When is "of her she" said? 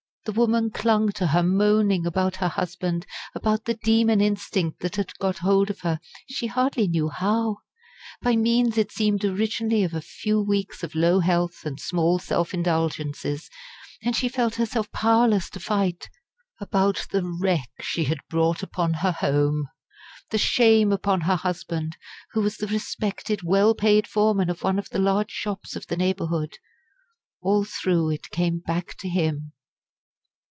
5.71-6.45